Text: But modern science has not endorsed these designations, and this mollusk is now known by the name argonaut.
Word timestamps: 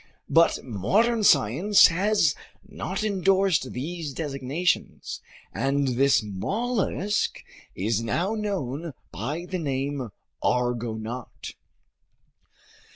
But 0.31 0.57
modern 0.63 1.23
science 1.23 1.85
has 1.89 2.33
not 2.67 3.03
endorsed 3.03 3.71
these 3.71 4.13
designations, 4.13 5.21
and 5.53 5.89
this 5.89 6.23
mollusk 6.23 7.37
is 7.75 8.01
now 8.01 8.33
known 8.33 8.93
by 9.11 9.45
the 9.47 9.59
name 9.59 10.09
argonaut. 10.41 11.53